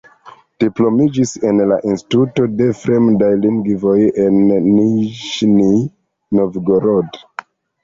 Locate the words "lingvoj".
3.45-3.95